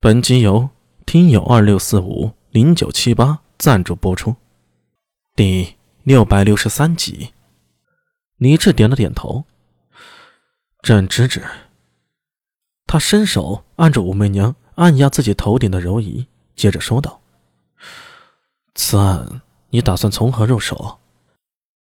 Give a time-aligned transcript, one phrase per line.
[0.00, 0.70] 本集由
[1.04, 4.36] 听友二六四五零九七八赞助播出，
[5.34, 5.74] 第
[6.04, 7.32] 六百六十三集。
[8.36, 9.44] 李治点了点头。
[10.82, 11.44] 朕知之。
[12.86, 17.20] 他伸手按着武媚娘按压自己头顶的柔仪，接着说道
[18.76, 21.00] ：“此案你打算从何入手？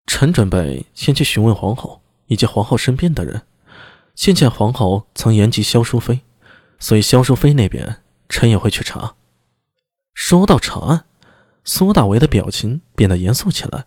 [0.07, 3.43] 臣准备先去询问皇后以及皇后身边的人。
[4.15, 6.21] 先前皇后曾言及萧淑妃，
[6.79, 9.15] 所以萧淑妃那边。”臣也会去查。
[10.15, 11.07] 说到查案，
[11.65, 13.87] 苏大为的表情变得严肃起来，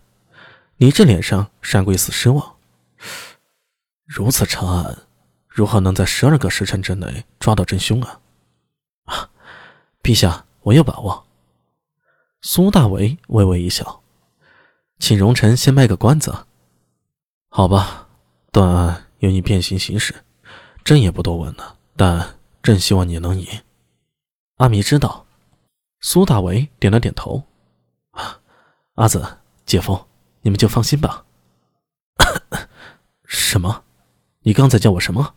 [0.76, 2.56] 你这脸上闪过一丝失望。
[4.04, 4.98] 如此查案，
[5.48, 8.20] 如何能在十二个时辰之内抓到真凶啊？
[9.04, 9.30] 啊，
[10.02, 11.26] 陛下，我有把握。
[12.40, 14.02] 苏大为微微一笑，
[14.98, 16.46] 请容臣先卖个关子。
[17.48, 18.08] 好吧，
[18.52, 20.14] 断案由你变形行事，
[20.84, 21.76] 朕也不多问了。
[21.96, 23.46] 但朕希望你能赢。
[24.58, 25.24] 阿弥知道，
[26.00, 27.44] 苏大为点了点头。
[28.94, 29.24] 阿紫、
[29.64, 30.06] 姐夫，
[30.40, 31.24] 你们就放心吧。
[33.24, 33.84] 什么？
[34.40, 35.34] 你刚才叫我什么？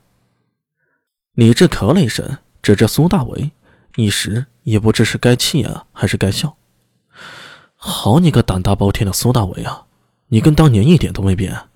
[1.33, 3.51] 李治咳了一声，指着苏大为，
[3.95, 6.57] 一时也不知是该气啊，还是该笑。
[7.75, 9.85] 好你个胆大包天的苏大为啊！
[10.29, 11.69] 你跟当年一点都没变。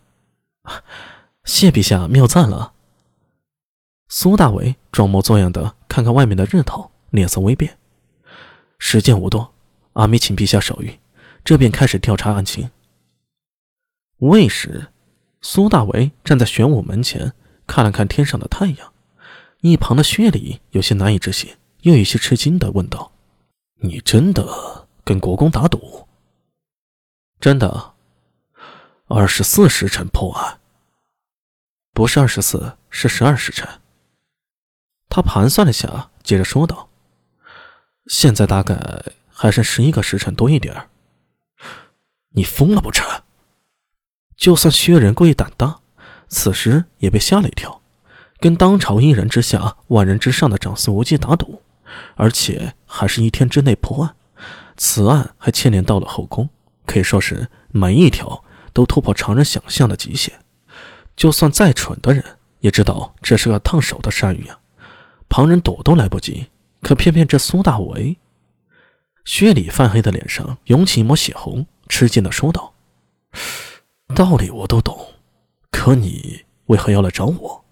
[1.44, 2.73] 谢陛下妙赞了。
[4.08, 6.89] 苏大为装模作样的看看外面的日头。
[7.11, 7.78] 脸色微变，
[8.78, 9.53] 时间无多，
[9.94, 10.98] 阿弥请陛下手谕，
[11.44, 12.70] 这便开始调查案情。
[14.17, 14.88] 未时，
[15.42, 17.33] 苏大为站在玄武门前，
[17.67, 18.94] 看了看天上的太阳。
[19.61, 23.11] 一旁的薛礼有些难以置信，又有些吃惊的问道
[23.81, 26.08] ：“你真的跟国公打赌
[27.42, 27.94] ？”“真的。
[29.08, 30.59] ”“二十四时辰破案。
[31.94, 33.67] ”“不是二十四，是十二时辰。”
[35.09, 36.89] 他盘算了下，接着说道。
[38.08, 40.89] 现在大概还剩十一个时辰多一点
[42.30, 43.22] 你疯了不成？
[44.36, 45.80] 就算薛仁贵胆大，
[46.27, 47.82] 此时也被吓了一跳，
[48.39, 51.61] 跟当朝一人之下、万人之上的长孙无忌打赌，
[52.16, 54.16] 而且还是一天之内破案。
[54.76, 56.49] 此案还牵连到了后宫，
[56.86, 58.43] 可以说是每一条
[58.73, 60.33] 都突破常人想象的极限。
[61.16, 62.22] 就算再蠢的人，
[62.60, 64.60] 也知道这是个烫手的山芋啊！
[65.30, 66.48] 旁人躲都来不及。
[66.86, 68.20] 可偏偏这苏大为，
[69.23, 72.76] 薛礼泛黑的脸上涌起一抹血红，吃惊的说道
[74.14, 75.16] ：“道理我都懂，
[75.72, 77.66] 可你为何要来找我？”“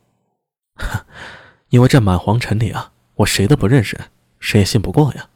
[1.70, 3.96] 因为这满皇城里啊，我谁都不认识，
[4.40, 5.30] 谁也信不过呀。”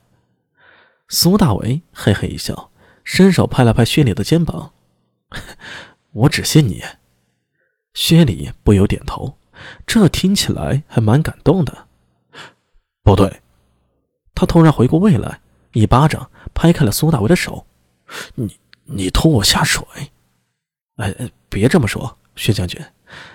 [1.07, 2.71] 苏大为嘿嘿一笑，
[3.03, 4.73] 伸手拍了拍薛礼的肩膀
[6.25, 6.83] ：“我只信你。”
[7.93, 9.37] 薛礼不由点头，
[9.85, 11.85] 这听起来还蛮感动的。
[13.03, 13.43] 不对。
[14.39, 15.41] 他突然回过味来，
[15.73, 17.65] 一巴掌拍开了苏大为的手
[18.35, 19.83] ：“你你拖我下水？
[20.97, 22.79] 哎哎，别这么说，薛将军，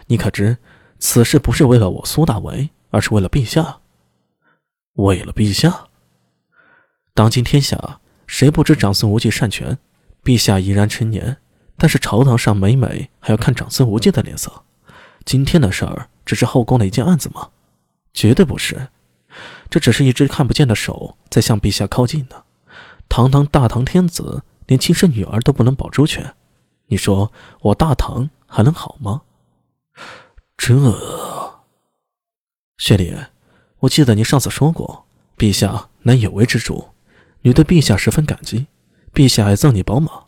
[0.06, 0.56] 你可知
[1.00, 3.80] 此事不是为了我苏大为，而是为了陛下。
[4.92, 5.88] 为了陛下，
[7.14, 7.98] 当今天下
[8.28, 9.76] 谁不知长孙无忌擅权？
[10.22, 11.38] 陛下已然成年，
[11.76, 14.62] 但是朝堂上每每还要看长孙无忌的脸色。
[15.24, 17.50] 今天的事儿只是后宫的一件案子吗？
[18.14, 18.86] 绝对不是。”
[19.70, 22.44] 这只是一只看不见的手在向陛下靠近呢。
[23.08, 26.34] 堂堂大唐天子，连亲生女儿都不能保周全，
[26.86, 29.22] 你说我大唐还能好吗？
[30.56, 30.74] 这，
[32.78, 33.14] 薛礼，
[33.80, 35.04] 我记得您上次说过，
[35.36, 36.88] 陛下乃有为之主，
[37.42, 38.66] 你对陛下十分感激，
[39.12, 40.24] 陛下还赠你宝马，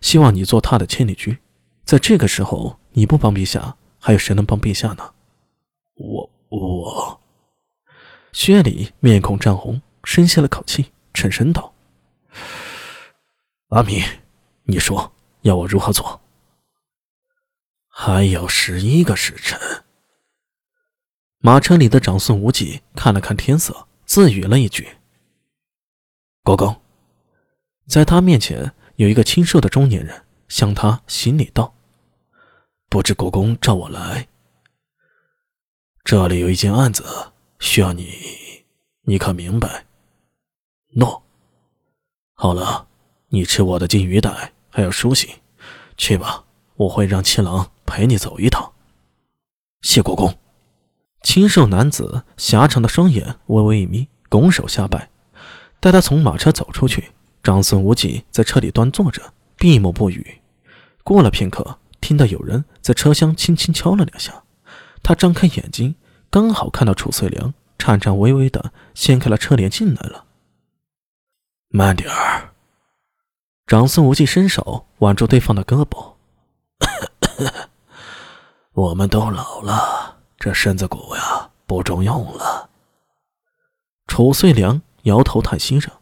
[0.00, 1.38] 希望你做他的千里驹。
[1.84, 5.10] 在这个时候，你不帮陛下，还有谁能帮陛下呢？
[5.94, 7.21] 我我。
[8.32, 11.74] 薛礼面孔涨红，深吸了口气，沉声道
[13.68, 14.02] ：“阿弥，
[14.64, 15.12] 你说
[15.42, 16.20] 要我如何做？”
[17.88, 19.60] 还有十一个时辰。
[21.40, 24.96] 马车里的长孙无忌看了看天色，自语了一句
[26.42, 26.80] ：“国公。”
[27.86, 31.74] 在他面前有一个清瘦的中年人向他行礼道
[32.88, 34.26] ：“不知国公召我来，
[36.02, 37.04] 这里有一件案子。”
[37.62, 38.64] 需要你，
[39.02, 39.86] 你可明白？
[40.96, 41.22] 诺。
[42.34, 42.88] 好了，
[43.28, 45.30] 你吃我的金鱼胆，还有书信，
[45.96, 46.44] 去吧。
[46.74, 48.72] 我会让七郎陪你走一趟。
[49.80, 50.36] 谢国公。
[51.22, 55.08] 清瘦男子狭长的双眼微微一眯，拱手下拜。
[55.78, 57.12] 待他从马车走出去，
[57.44, 60.40] 长孙无忌在车里端坐着，闭目不语。
[61.04, 64.42] 过了片刻，听到有人在车厢轻轻敲了两下，
[65.00, 65.94] 他张开眼睛。
[66.32, 70.24] 刚好看到楚遂良颤颤巍巍的掀开了车帘进来了。
[71.68, 72.54] 慢点儿。
[73.66, 76.14] 长孙无忌伸手挽住对方的胳膊。
[78.72, 82.70] 我们都老了，这身子骨呀不中用了。
[84.06, 85.92] 楚遂良摇头叹息着，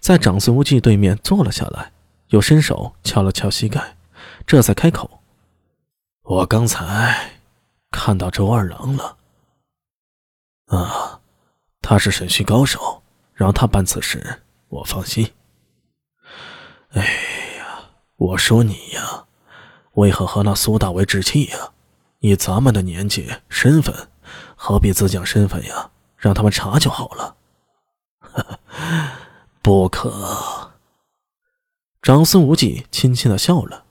[0.00, 1.92] 在长孙无忌对面坐了下来，
[2.28, 3.98] 又伸手敲了敲膝盖，
[4.46, 5.20] 这才开口
[6.24, 7.32] ：“我刚才
[7.90, 9.15] 看到周二郎了。
[10.66, 11.20] 啊，
[11.80, 13.02] 他是审讯高手，
[13.34, 15.32] 让他办此事，我放心。
[16.90, 17.02] 哎
[17.58, 19.24] 呀，我说你呀，
[19.92, 21.72] 为何和那苏大为置气呀？”
[22.20, 23.94] 以咱们的年纪、身份，
[24.56, 25.90] 何必自降身份呀？
[26.16, 27.36] 让他们查就好了。
[29.62, 30.72] 不可。
[32.02, 33.84] 长孙无忌轻轻的笑了，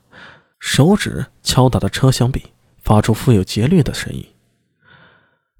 [0.58, 2.52] 手指敲打着车厢壁，
[2.82, 4.34] 发出富有节律的声音。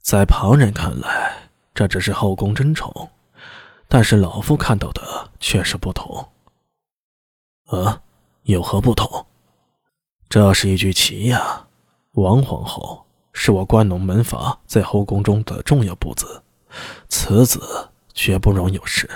[0.06, 3.10] 在旁人看来，这只是后宫争宠，
[3.88, 5.02] 但是老夫看到的
[5.40, 6.28] 却是不同。
[7.64, 8.00] 啊，
[8.44, 9.26] 有何不同？
[10.28, 11.66] 这是一局棋呀。
[12.12, 16.40] 王皇后是我关农门阀在后宫中的重要部子，
[17.08, 19.10] 此子绝不容有失。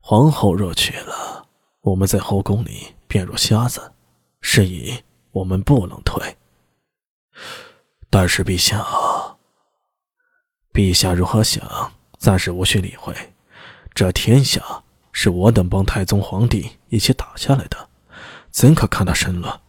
[0.00, 1.46] 皇后若娶了，
[1.82, 3.92] 我们在后宫里便若瞎子，
[4.40, 6.38] 是以我们不能退。
[8.08, 8.82] 但是陛下，
[10.76, 13.14] 陛下如何想，暂时无需理会。
[13.94, 14.60] 这天下
[15.10, 17.88] 是我等帮太宗皇帝一起打下来的，
[18.50, 19.62] 怎可看他生了？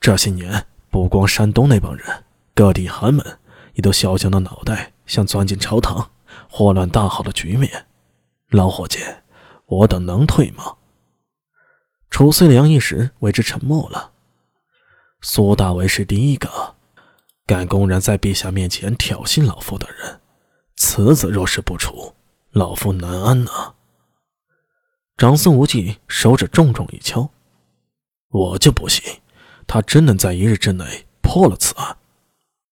[0.00, 0.66] 这些年。
[0.90, 2.24] 不光山东那帮人，
[2.54, 3.38] 各地寒门
[3.74, 6.12] 也都削尖了脑袋想钻进朝堂，
[6.48, 7.84] 祸乱大好的局面。
[8.48, 9.00] 老伙计，
[9.66, 10.76] 我等能退吗？
[12.08, 14.12] 楚遂良一时为之沉默了。
[15.20, 16.76] 苏大为是第一个
[17.44, 20.20] 敢公然在陛下面前挑衅老夫的人，
[20.90, 22.14] 此子若是不除，
[22.52, 23.74] 老夫难安呐。
[25.18, 27.28] 长孙无忌手指重重一敲，
[28.30, 29.04] 我就不信。
[29.66, 31.97] 他真能在一日之内破了此案。